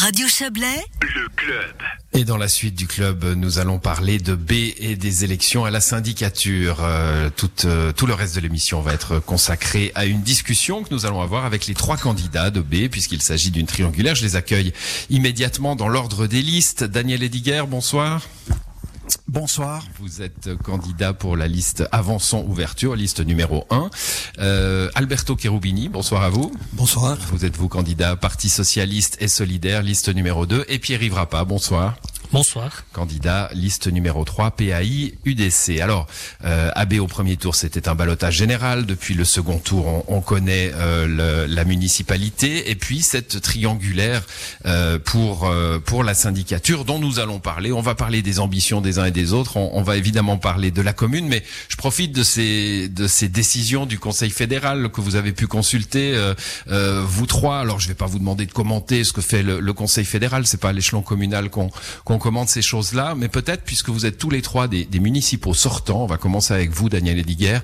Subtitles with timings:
[0.00, 1.74] Radio Chablais, le club.
[2.14, 5.70] Et dans la suite du club, nous allons parler de B et des élections à
[5.70, 6.78] la syndicature.
[6.80, 10.94] Euh, tout, euh, tout le reste de l'émission va être consacré à une discussion que
[10.94, 14.14] nous allons avoir avec les trois candidats de B, puisqu'il s'agit d'une triangulaire.
[14.14, 14.72] Je les accueille
[15.10, 16.82] immédiatement dans l'ordre des listes.
[16.82, 18.22] Daniel Ediger, bonsoir.
[19.30, 19.84] Bonsoir.
[20.00, 23.88] Vous êtes candidat pour la liste Avançons Ouverture, liste numéro 1.
[24.40, 26.50] Euh, Alberto Cherubini, bonsoir à vous.
[26.72, 27.16] Bonsoir.
[27.30, 30.64] Vous êtes vous candidat Parti Socialiste et Solidaire, liste numéro 2.
[30.66, 31.94] Et Pierre-Yves Rappa, bonsoir.
[32.32, 32.84] Bonsoir.
[32.92, 35.80] Candidat, liste numéro 3, PAI, UDC.
[35.80, 36.06] Alors,
[36.44, 38.86] euh, AB au premier tour, c'était un balotage général.
[38.86, 42.70] Depuis le second tour, on, on connaît euh, le, la municipalité.
[42.70, 44.22] Et puis, cette triangulaire
[44.64, 47.72] euh, pour, euh, pour la syndicature dont nous allons parler.
[47.72, 49.56] On va parler des ambitions des uns et des autres.
[49.56, 51.26] On, on va évidemment parler de la commune.
[51.26, 55.48] Mais je profite de ces, de ces décisions du Conseil fédéral que vous avez pu
[55.48, 56.34] consulter, euh,
[56.68, 57.58] euh, vous trois.
[57.58, 60.46] Alors, je vais pas vous demander de commenter ce que fait le, le Conseil fédéral.
[60.46, 61.70] C'est pas l'échelon communal qu'on
[62.04, 66.04] qu'on commande ces choses-là, mais peut-être puisque vous êtes tous les trois des, municipaux sortants,
[66.04, 67.58] on va commencer avec vous, Daniel Ediger.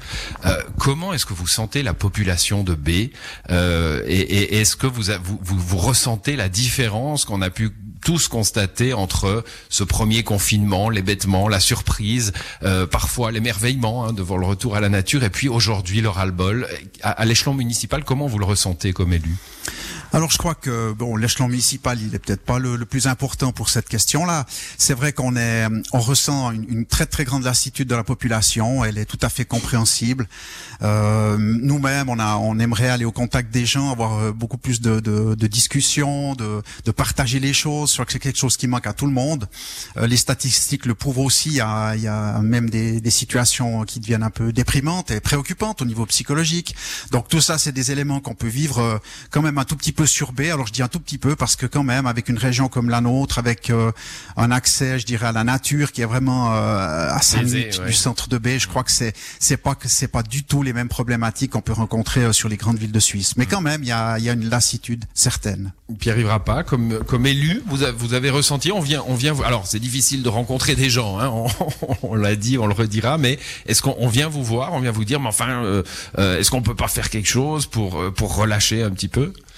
[0.44, 3.10] Euh, comment est-ce que vous sentez la population de B
[3.50, 7.70] euh, et, est-ce que vous, vous, vous, ressentez la différence qu'on a pu
[8.04, 14.46] tous constater entre ce premier confinement, l'hébétement, la surprise, euh, parfois l'émerveillement hein, devant le
[14.46, 16.66] retour à la nature, et puis aujourd'hui le ras-le-bol.
[17.02, 19.36] À, à l'échelon municipal, comment vous le ressentez comme élu?
[20.16, 23.68] Alors je crois que bon l'échelon municipal il est peut-être pas le, plus important pour
[23.68, 24.46] cette question-là.
[24.78, 28.82] C'est vrai qu'on est on ressent une, une, très très grande lassitude de la population.
[28.82, 30.26] Elle est tout à fait compréhensible.
[30.80, 34.80] Euh, Nous-mêmes on a on aimerait aller au contact des gens, avoir euh, beaucoup plus
[34.80, 37.90] de, de, de discussions, de, de, partager les choses.
[37.90, 39.46] Je crois que c'est quelque chose qui manque à tout le monde.
[39.98, 41.50] Euh, les statistiques le prouvent aussi.
[41.50, 45.10] Il y a, il y a même des, des situations qui deviennent un peu déprimantes
[45.10, 46.74] et préoccupantes au niveau psychologique.
[47.10, 48.98] Donc tout ça c'est des éléments qu'on peut vivre euh,
[49.30, 50.50] quand même un tout petit peu surbé.
[50.50, 52.88] Alors je dis un tout petit peu parce que quand même, avec une région comme
[52.90, 53.92] la nôtre, avec euh,
[54.36, 57.86] un accès, je dirais, à la nature qui est vraiment euh, à 5 minutes ouais.
[57.86, 60.62] du centre de baie, je crois que c'est c'est pas que c'est pas du tout
[60.62, 63.36] les mêmes problématiques qu'on peut rencontrer euh, sur les grandes villes de Suisse.
[63.36, 65.72] Mais quand même, il y a, y a une lassitude certaine.
[65.98, 69.34] Pierre Yves pas comme comme élu, vous avez, vous avez ressenti, on vient on vient.
[69.44, 71.48] Alors c'est difficile de rencontrer des gens, hein, on,
[72.02, 75.04] on l'a dit, on le redira, mais est-ce qu'on vient vous voir, on vient vous
[75.04, 75.82] dire, mais enfin, euh,
[76.38, 79.32] est-ce qu'on peut pas faire quelque chose pour pour relâcher un petit peu?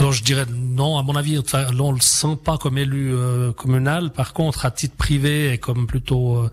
[0.00, 3.52] Alors je dirais non, à mon avis, enfin, on le sent pas comme élu euh,
[3.52, 4.10] communal.
[4.10, 6.50] Par contre, à titre privé et comme plutôt euh,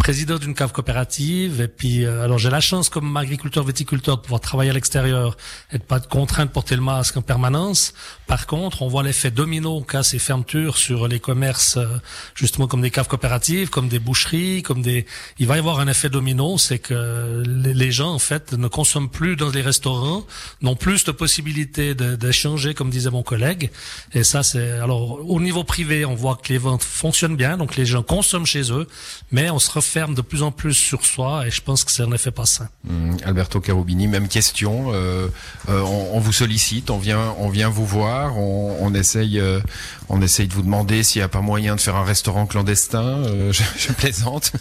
[0.00, 1.60] président d'une cave coopérative.
[1.60, 5.36] Et puis, euh, alors j'ai la chance comme agriculteur viticulteur de pouvoir travailler à l'extérieur
[5.72, 7.92] et de pas être contraint de porter le masque en permanence.
[8.26, 11.86] Par contre, on voit l'effet domino qu'a ces fermetures sur les commerces, euh,
[12.34, 15.04] justement comme des caves coopératives, comme des boucheries, comme des.
[15.38, 19.10] Il va y avoir un effet domino, c'est que les, gens en fait ne consomment
[19.10, 20.24] plus dans les restaurants,
[20.62, 23.70] n'ont plus de possibilité d'échanger, comme disait mon collègue.
[24.12, 27.76] Et ça, c'est alors au niveau privé, on voit que les ventes fonctionnent bien, donc
[27.76, 28.86] les gens consomment chez eux,
[29.32, 32.02] mais on se ferme de plus en plus sur soi et je pense que c'est
[32.02, 32.68] un effet pas sain.
[32.84, 34.92] Mmh, Alberto Carubini, même question.
[34.92, 35.28] Euh,
[35.68, 39.60] euh, on, on, vous sollicite, on vient, on vient vous voir, on, on essaye, euh,
[40.08, 43.22] on essaye de vous demander s'il n'y a pas moyen de faire un restaurant clandestin.
[43.50, 44.52] Je, je, plaisante.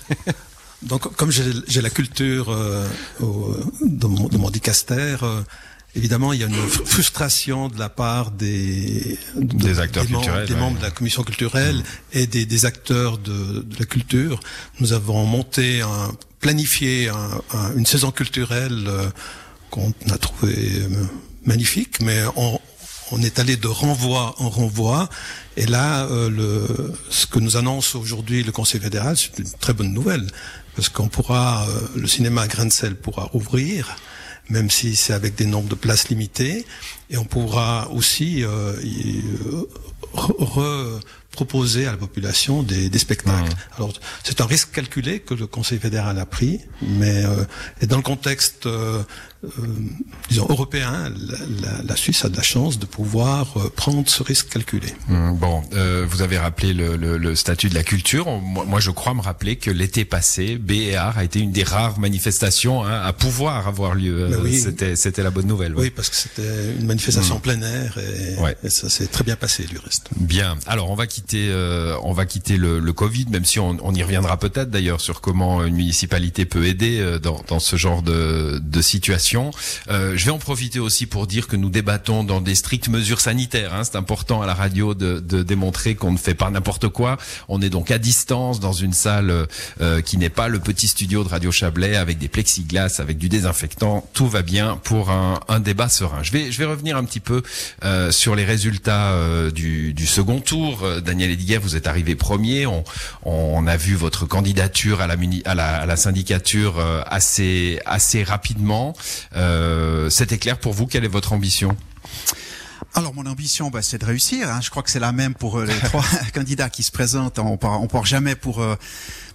[0.82, 2.50] Donc, comme j'ai la culture
[3.20, 5.18] au, de, mon, de mon dicaster,
[5.96, 10.48] Évidemment, il y a une frustration de la part des, des acteurs des culturels, membres,
[10.48, 11.84] des membres de la commission culturelle mmh.
[12.14, 14.40] et des, des acteurs de, de, la culture.
[14.80, 19.10] Nous avons monté, un, planifié un, un, une saison culturelle euh,
[19.72, 20.90] qu'on a trouvé euh,
[21.46, 22.60] magnifique, mais on,
[23.12, 25.10] on est allé de renvoi en renvoi.
[25.58, 29.74] Et là, euh, le, ce que nous annonce aujourd'hui le Conseil fédéral, c'est une très
[29.74, 30.28] bonne nouvelle,
[30.76, 33.98] parce qu'on pourra, euh, le cinéma à grain de sel pourra ouvrir
[34.50, 36.66] même si c'est avec des nombres de places limitées.
[37.10, 38.76] Et on pourra aussi euh,
[41.32, 43.52] proposer à la population des, des spectacles.
[43.52, 43.76] Mmh.
[43.78, 47.46] Alors c'est un risque calculé que le Conseil fédéral a pris, mais euh,
[47.82, 49.04] et dans le contexte euh,
[49.46, 49.50] euh,
[50.30, 54.22] disons européen, la, la, la, Suisse a de la chance de pouvoir euh, prendre ce
[54.22, 54.94] risque calculé.
[55.08, 58.26] Mmh, bon, euh, vous avez rappelé le, le, le, statut de la culture.
[58.26, 62.00] Moi, moi, je crois me rappeler que l'été passé, BR a été une des rares
[62.00, 64.30] manifestations hein, à pouvoir avoir lieu.
[64.44, 65.74] Oui, c'était c'était la bonne nouvelle.
[65.74, 67.38] Oui, oui parce que c'était une manifestation mmh.
[67.38, 68.58] en plein air et, ouais.
[68.62, 70.10] et ça s'est très bien passé du reste.
[70.18, 70.58] Bien.
[70.68, 71.54] Alors on va quitter quitter,
[72.04, 75.22] on va quitter le, le Covid, même si on, on y reviendra peut-être d'ailleurs sur
[75.22, 79.52] comment une municipalité peut aider dans, dans ce genre de, de situation.
[79.90, 83.74] je vais en profiter aussi pour dire que nous débattons dans des strictes mesures sanitaires.
[83.74, 83.84] Hein.
[83.84, 87.18] C'est important à la radio de, de démontrer qu'on ne fait pas n'importe quoi.
[87.48, 89.48] On est donc à distance dans une salle
[90.06, 94.08] qui n'est pas le petit studio de Radio Chablais avec des plexiglas, avec du désinfectant.
[94.14, 96.24] Tout va bien pour un, un débat serein.
[96.24, 97.42] Je vais, je vais revenir un petit peu
[97.84, 100.80] euh, sur les résultats euh, du, du, second tour.
[101.10, 102.66] Euh, Daniel Ediguer, vous êtes arrivé premier.
[102.66, 102.84] On,
[103.24, 107.80] on, a vu votre candidature à la, mini, à la, à la syndicature euh, assez,
[107.86, 108.94] assez rapidement.
[110.10, 110.86] C'était clair pour vous?
[110.88, 111.76] Quelle est votre ambition?
[112.96, 114.50] Alors mon ambition, bah, c'est de réussir.
[114.50, 114.60] Hein.
[114.62, 116.04] Je crois que c'est la même pour les trois
[116.34, 117.40] candidats qui se présentent.
[117.40, 118.64] On part, on part jamais pour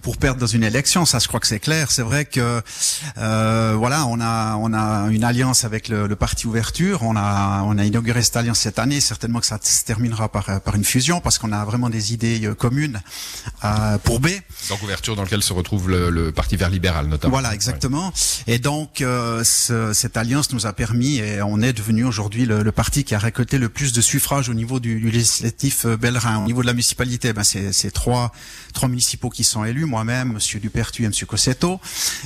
[0.05, 1.03] pour perdre dans une élection.
[1.03, 1.89] Ça, je crois que c'est clair.
[1.89, 2.61] C'est vrai que
[3.17, 7.01] euh, voilà, on a on a une alliance avec le, le, parti Ouverture.
[7.01, 8.99] On a on a inauguré cette alliance cette année.
[8.99, 12.45] Certainement que ça se terminera par par une fusion parce qu'on a vraiment des idées
[12.45, 13.01] euh, communes
[13.63, 14.27] euh, pour B.
[14.69, 17.31] Donc Ouverture dans lequel se retrouve le, le parti Vert libéral notamment.
[17.31, 18.13] Voilà, exactement.
[18.45, 22.61] Et donc euh, ce, cette alliance nous a permis et on est devenu aujourd'hui le,
[22.61, 25.97] le, parti qui a récolté le plus de suffrages au niveau du, du législatif euh,
[25.97, 26.43] Bellerin.
[26.43, 28.31] Au niveau de la municipalité, ben c'est trois
[28.75, 31.79] trois municipaux qui sont élus moi-même, Monsieur Dupertu et Monsieur Cossetto.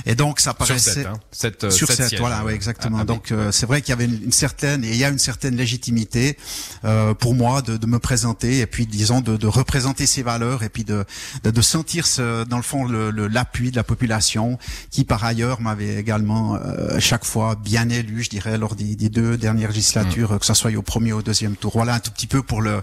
[0.04, 1.70] Et donc ça paraissait sur hein.
[1.70, 2.98] sur sept, voilà, oui, exactement.
[3.00, 5.20] Ah, donc euh, c'est vrai qu'il y avait une, certaine et il y a une
[5.20, 6.36] certaine légitimité
[6.84, 10.64] euh, pour moi de, de, me présenter et puis disons de, de, représenter ces valeurs
[10.64, 11.04] et puis de
[11.44, 14.58] de, de sentir ce, dans le fond l'appui le, de la population
[14.90, 19.08] qui par ailleurs m'avait également euh, chaque fois bien élu, je dirais lors des, des
[19.08, 20.38] deux dernières législatures, mmh.
[20.40, 21.72] que ce soit au premier ou au deuxième tour.
[21.74, 22.82] Voilà un tout petit peu pour le,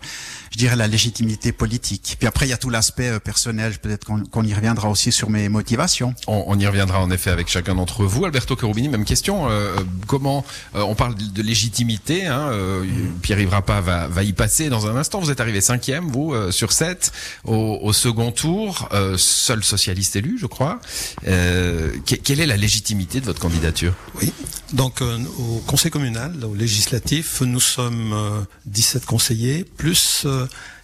[0.51, 2.15] je dirais la légitimité politique.
[2.19, 3.77] Puis après il y a tout l'aspect euh, personnel.
[3.79, 6.13] Peut-être qu'on y reviendra aussi sur mes motivations.
[6.27, 8.25] On, on y reviendra en effet avec chacun d'entre vous.
[8.25, 9.49] Alberto Cherubini, même question.
[9.49, 9.75] Euh,
[10.07, 10.45] comment
[10.75, 12.85] euh, on parle de légitimité hein, euh,
[13.21, 15.19] Pierre-Yves Rappa va, va, y passer dans un instant.
[15.19, 17.11] Vous êtes arrivé cinquième, vous, euh, sur sept,
[17.43, 20.79] au, au second tour, seul socialiste élu, je crois.
[21.23, 23.93] quelle est la légitimité de votre candidature?
[24.21, 24.31] Oui.
[24.73, 30.27] Donc au Conseil communal, au législatif, nous sommes 17 conseillers plus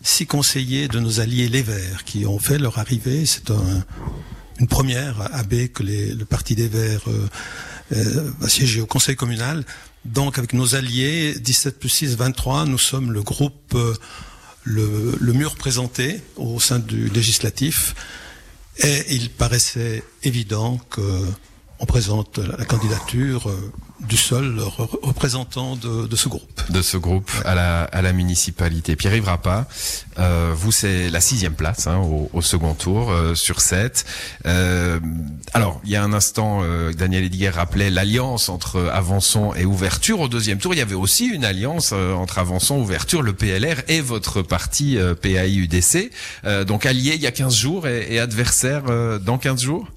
[0.04, 3.25] six conseillers de nos alliés les Verts qui ont fait leur arrivée.
[3.25, 3.72] C'est un,
[4.59, 7.27] une première à B que le Parti des Verts euh,
[7.93, 9.65] euh, va siéger au Conseil communal.
[10.05, 13.93] Donc avec nos alliés, 17 plus 6, 23, nous sommes le groupe euh,
[14.63, 17.95] le, mieux représenté au sein du législatif.
[18.77, 21.01] Et il paraissait évident que
[21.79, 23.51] on présente la candidature
[24.07, 24.59] du seul
[25.01, 26.61] représentant de, ce groupe.
[26.69, 27.55] De ce groupe à
[28.01, 28.95] la, municipalité.
[28.95, 29.67] Pierre-Yves Rappa,
[30.19, 34.05] euh, vous c'est la sixième place hein, au, second tour euh, sur sept.
[34.45, 35.00] Euh,
[35.53, 36.61] alors, il y a un instant,
[36.97, 40.19] Daniel Ediguer rappelait l'alliance entre Avançon et Ouverture.
[40.19, 44.01] Au deuxième tour, il y avait aussi une alliance entre Avançon, Ouverture, le PLR et
[44.01, 46.11] votre parti PAI-UDC.
[46.65, 48.83] donc allié il y a 15 jours et, et adversaire
[49.19, 49.88] dans 15 jours?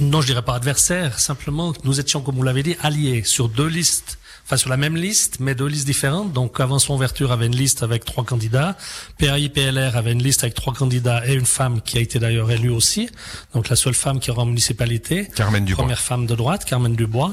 [0.00, 3.66] Non, je dirais pas adversaire, simplement nous étions, comme vous l'avez dit, alliés sur deux
[3.66, 6.32] listes enfin sur la même liste, mais deux listes différentes.
[6.32, 8.76] Donc Avançon Ouverture avait une liste avec trois candidats,
[9.18, 12.50] PAI PLR avait une liste avec trois candidats et une femme qui a été d'ailleurs
[12.50, 13.08] élue aussi,
[13.54, 15.28] donc la seule femme qui aura en municipalité.
[15.34, 15.84] Carmen Dubois.
[15.84, 17.32] Première femme de droite, Carmen Dubois.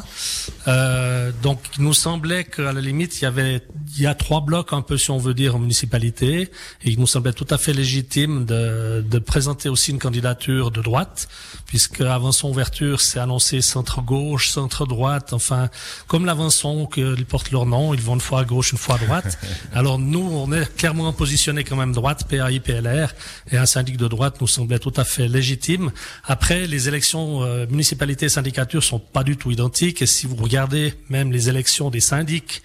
[0.67, 3.61] Euh, donc il nous semblait qu'à la limite il y avait
[3.95, 6.49] il y a trois blocs un peu si on veut dire en municipalité et
[6.89, 11.27] il nous semblait tout à fait légitime de, de présenter aussi une candidature de droite
[11.65, 15.69] puisque Avançon Ouverture s'est annoncé centre gauche, centre droite, enfin
[16.07, 18.95] comme l'Avançon que ils portent leur nom, ils vont une fois à gauche, une fois
[18.95, 19.39] à droite.
[19.73, 23.13] Alors nous, on est clairement positionné quand même droite, PAI, PLR,
[23.51, 25.91] et un syndic de droite nous semblait tout à fait légitime.
[26.23, 30.35] Après, les élections euh, municipalités et syndicatures sont pas du tout identiques, et si vous
[30.35, 32.61] regardez même les élections des syndics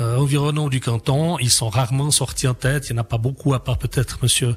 [0.00, 2.88] euh, environnants du canton, ils sont rarement sortis en tête.
[2.88, 4.56] Il n'y en a pas beaucoup, à part peut-être Monsieur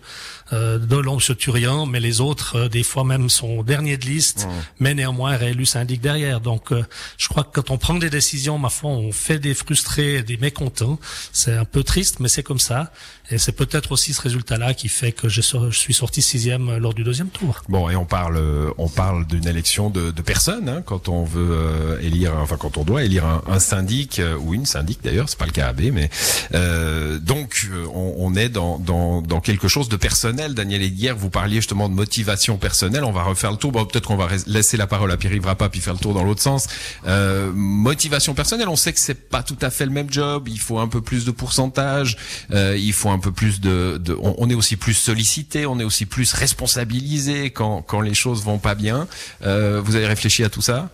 [0.51, 4.47] euh, Delon, Monsieur Turian, mais les autres, euh, des fois même, sont derniers de liste,
[4.79, 6.41] mais néanmoins réélus syndic derrière.
[6.41, 6.83] Donc, euh,
[7.17, 10.37] je crois que quand on prend des décisions, ma foi, on fait des frustrés, des
[10.37, 10.99] mécontents.
[11.31, 12.91] C'est un peu triste, mais c'est comme ça.
[13.31, 17.03] Et c'est peut-être aussi ce résultat-là qui fait que je, suis sorti sixième lors du
[17.03, 17.61] deuxième tour.
[17.69, 18.41] Bon, et on parle,
[18.77, 22.77] on parle d'une élection de, de personnes hein, quand on veut euh, élire, enfin quand
[22.77, 25.67] on doit élire un, un syndic euh, ou une syndic d'ailleurs, c'est pas le cas
[25.67, 26.09] à B, mais
[26.53, 30.53] euh, donc euh, on, on, est dans, dans, dans quelque chose de personnel.
[30.53, 33.03] Daniel Eguière, vous parliez justement de motivation personnelle.
[33.03, 33.71] On va refaire le tour.
[33.71, 36.41] Bon, peut-être qu'on va laisser la parole à Pierre-Yves puis faire le tour dans l'autre
[36.41, 36.67] sens.
[37.07, 40.47] Euh, motivation personnelle, on sait que c'est pas tout à fait le même job.
[40.47, 42.17] Il faut un peu plus de pourcentage.
[42.51, 45.83] il faut un un peu plus de, on, on, est aussi plus sollicité, on est
[45.83, 49.07] aussi plus responsabilisé quand, quand les choses vont pas bien.
[49.43, 50.89] Euh, vous avez réfléchi à tout ça?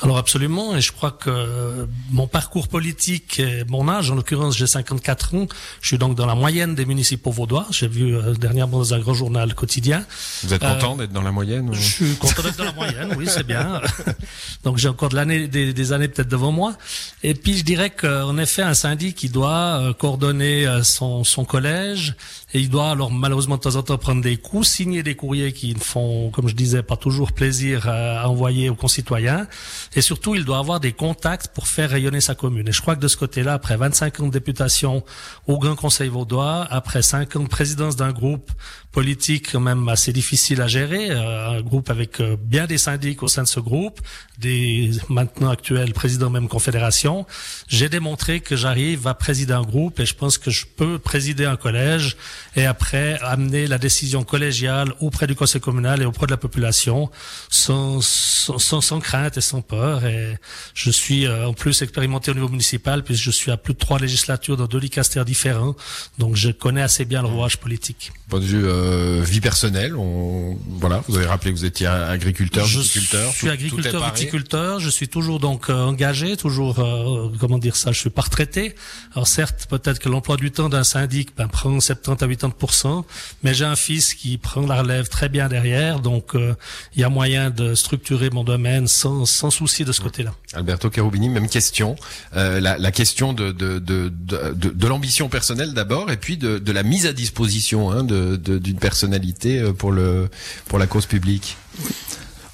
[0.00, 4.68] Alors absolument, et je crois que mon parcours politique et mon âge, en l'occurrence j'ai
[4.68, 5.46] 54 ans,
[5.80, 9.00] je suis donc dans la moyenne des municipaux vaudois, j'ai vu euh, dernièrement dans un
[9.00, 10.04] grand journal quotidien.
[10.44, 13.26] Vous êtes content d'être dans la moyenne Je suis content d'être dans la moyenne, oui
[13.28, 13.80] c'est bien.
[14.64, 16.76] donc j'ai encore de l'année, des, des, années peut-être devant moi.
[17.24, 22.14] Et puis je dirais qu'en effet un syndic qui doit coordonner son, son collège,
[22.54, 25.52] et il doit alors malheureusement de temps en temps prendre des coups, signer des courriers
[25.52, 29.46] qui ne font, comme je disais, pas toujours plaisir à envoyer aux concitoyens.
[29.94, 32.68] Et surtout, il doit avoir des contacts pour faire rayonner sa commune.
[32.68, 35.04] Et je crois que de ce côté-là, après 25 ans de députation
[35.46, 38.50] au Grand Conseil vaudois, après 5 ans de présidence d'un groupe
[38.92, 43.22] politique quand même assez difficile à gérer, euh, un groupe avec euh, bien des syndics
[43.22, 44.00] au sein de ce groupe,
[44.38, 47.26] des maintenant actuels présidents même confédération,
[47.68, 51.44] j'ai démontré que j'arrive à présider un groupe et je pense que je peux présider
[51.44, 52.16] un collège
[52.56, 57.10] et après amener la décision collégiale auprès du conseil communal et auprès de la population
[57.48, 60.04] sans, sans, sans crainte et sans peur.
[60.04, 60.38] Et
[60.74, 63.78] je suis euh, en plus expérimenté au niveau municipal puisque je suis à plus de
[63.78, 65.74] trois législatures dans deux licastères différents,
[66.18, 68.12] donc je connais assez bien le rouage politique.
[68.28, 72.66] Point de vue euh, vie personnelle, on, voilà, vous avez rappelé que vous étiez agriculteur,
[72.66, 73.32] viticulteur.
[73.32, 74.80] Je suis agriculteur, viticulteur.
[74.80, 77.92] Je suis toujours donc euh, engagé, toujours euh, comment dire ça.
[77.92, 78.74] Je suis pas retraité.
[79.14, 83.04] Alors certes, peut-être que l'emploi du temps d'un syndic ben, prend 70 à 80
[83.42, 87.08] mais j'ai un fils qui prend la relève très bien derrière, donc il y a
[87.08, 90.32] moyen de structurer mon domaine sans, sans souci de ce côté-là.
[90.54, 91.96] Alberto Cherubini, même question.
[92.34, 97.06] La, la, question de de de, de, l'ambition personnelle d'abord, et puis de, la mise
[97.06, 100.28] à disposition hein, d'une personnalité euh, pour le
[100.66, 101.56] pour la cause publique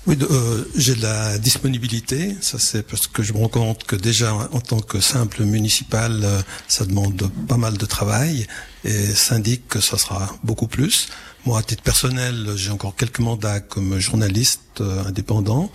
[0.07, 2.37] oui, euh, j'ai de la disponibilité.
[2.43, 6.21] Ça, c'est parce que je me rends compte que déjà, en tant que simple municipal,
[6.23, 8.47] euh, ça demande pas mal de travail
[8.85, 11.09] et syndic, que ça sera beaucoup plus.
[11.47, 15.73] Moi, à titre personnel, j'ai encore quelques mandats comme journaliste indépendant.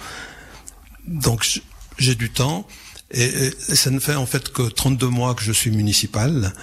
[1.08, 1.62] Donc,
[1.98, 2.68] j'ai du temps
[3.12, 6.54] et, et, ça ne fait en fait que 32 mois que je suis municipal.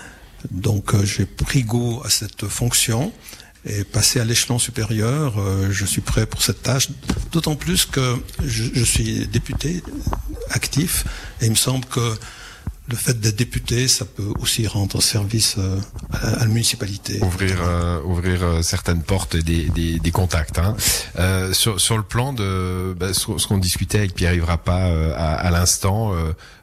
[0.52, 3.12] Donc, j'ai pris goût à cette fonction
[3.66, 6.88] et passer à l'échelon supérieur, euh, je suis prêt pour cette tâche.
[7.32, 9.82] D'autant plus que je, je, suis député
[10.50, 11.04] actif
[11.40, 12.16] et il me semble que
[12.88, 15.78] le fait d'être député, ça peut aussi rendre service euh,
[16.12, 17.20] à, la municipalité.
[17.22, 20.58] Ouvrir, euh, ouvrir euh, certaines portes et des, des, des contacts.
[20.58, 20.76] Hein.
[21.18, 24.84] Euh, sur, sur le plan de bah, ce, qu'on discutait avec Pierre Yves pas
[25.16, 26.12] à, à l'instant,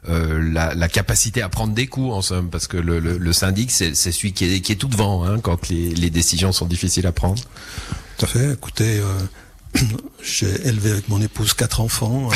[0.08, 3.70] la, la, capacité à prendre des coups en somme, parce que le, le, le syndic,
[3.70, 7.06] c'est celui qui est, qui est tout devant hein, quand les, les décisions sont difficiles
[7.06, 7.42] à prendre.
[8.18, 8.52] Tout à fait.
[8.52, 9.00] Écoutez,
[10.22, 12.28] j'ai élevé avec mon épouse quatre enfants.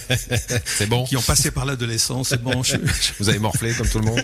[0.64, 1.04] c'est bon.
[1.04, 2.28] Qui ont passé par l'adolescence.
[2.30, 2.62] C'est bon.
[3.20, 4.22] Vous avez morflé comme tout le monde.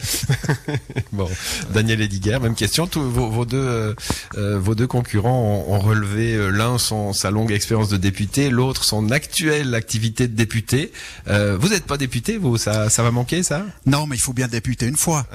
[1.12, 1.28] bon,
[1.72, 2.86] Daniel Ediger, même question.
[2.86, 3.94] Tous vos, vos deux, euh,
[4.36, 8.50] euh vos deux concurrents ont, ont relevé euh, l'un son sa longue expérience de député,
[8.50, 10.92] l'autre son actuelle activité de député.
[11.28, 12.56] Euh, vous n'êtes pas député, vous?
[12.56, 13.64] Ça, ça va manquer, ça?
[13.86, 15.26] Non, mais il faut bien députer une fois.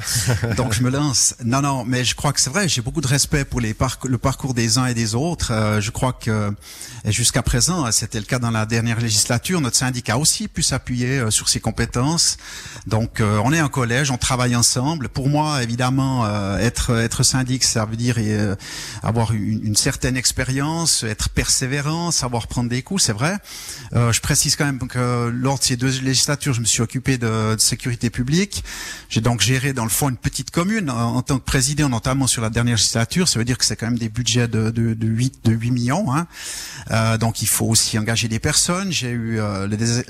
[0.57, 1.35] Donc je me lance.
[1.43, 2.67] Non, non, mais je crois que c'est vrai.
[2.67, 3.75] J'ai beaucoup de respect pour les
[4.05, 5.51] le parcours des uns et des autres.
[5.51, 6.51] Euh, je crois que
[7.11, 11.19] jusqu'à présent, c'était le cas dans la dernière législature, notre syndicat a aussi pu s'appuyer
[11.19, 12.37] euh, sur ses compétences.
[12.87, 15.09] Donc euh, on est un collège, on travaille ensemble.
[15.09, 18.17] Pour moi, évidemment, euh, être être syndic, ça veut dire
[19.03, 23.37] avoir une, une, certaine expérience, être persévérant, savoir prendre des coups, c'est vrai.
[23.93, 27.55] je précise quand même que lors de ces deux législatures, je me suis occupé de,
[27.55, 28.63] de sécurité publique.
[29.09, 32.41] J'ai donc géré dans le fond une petite commune en, tant que président, notamment sur
[32.41, 33.27] la dernière législature.
[33.27, 35.71] Ça veut dire que c'est quand même des budgets de, de, de 8 de 8
[35.71, 36.13] millions.
[36.13, 36.27] Hein.
[37.01, 38.91] Euh, donc il faut aussi engager des personnes.
[38.91, 39.67] J'ai eu euh,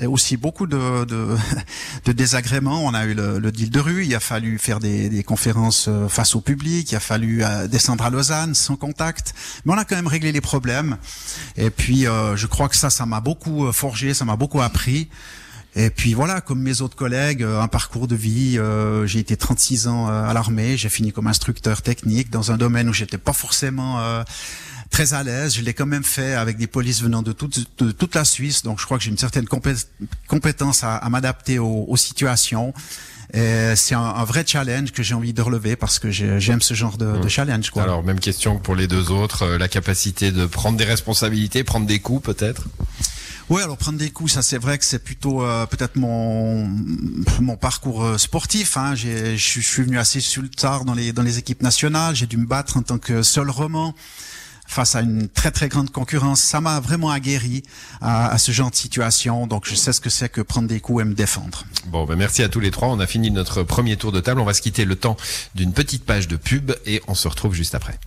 [0.08, 1.36] aussi beaucoup de, de,
[2.04, 2.84] de, désagréments.
[2.84, 4.04] On a eu le, le, deal de rue.
[4.04, 6.90] Il a fallu faire des, des conférences euh, face au public.
[6.92, 9.34] Il a fallu euh, descendre à Lausanne sans contact.
[9.64, 10.98] Mais on a quand même réglé les problèmes.
[11.56, 15.08] Et puis je crois que ça, ça m'a beaucoup forgé, ça m'a beaucoup appris.
[15.74, 18.58] Et puis voilà, comme mes autres collègues, un parcours de vie.
[18.58, 20.76] Euh, j'ai été 36 ans à l'armée.
[20.76, 24.22] J'ai fini comme instructeur technique dans un domaine où j'étais pas forcément euh,
[24.90, 25.54] très à l'aise.
[25.54, 28.62] Je l'ai quand même fait avec des polices venant de toute, de toute la Suisse,
[28.62, 29.46] donc je crois que j'ai une certaine
[30.28, 32.74] compétence à, à m'adapter aux, aux, situations.
[33.32, 36.98] C'est un, un, vrai challenge que j'ai envie de relever parce que j'aime ce genre
[36.98, 37.28] de, de, mmh.
[37.30, 37.70] challenge.
[37.70, 37.84] Quoi.
[37.84, 41.64] Alors même question que pour les deux autres, euh, la capacité de prendre des responsabilités,
[41.64, 42.64] prendre des coups peut-être?
[43.52, 46.66] Oui, alors prendre des coups, ça c'est vrai que c'est plutôt euh, peut-être mon
[47.38, 48.78] mon parcours euh, sportif.
[48.78, 48.94] Hein.
[48.94, 52.16] Je suis venu assez sur tard dans les dans les équipes nationales.
[52.16, 53.94] J'ai dû me battre en tant que seul roman
[54.66, 56.40] face à une très très grande concurrence.
[56.40, 57.62] Ça m'a vraiment aguerri
[58.00, 59.46] à, à, ce genre de situation.
[59.46, 61.66] Donc je sais ce que c'est que prendre des coups et me défendre.
[61.88, 62.88] Bon, ben merci à tous les trois.
[62.88, 64.40] On a fini notre premier tour de table.
[64.40, 65.18] On va se quitter le temps
[65.54, 67.98] d'une petite page de pub et on se retrouve juste après.